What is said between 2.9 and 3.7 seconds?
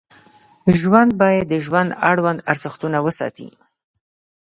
وساتي.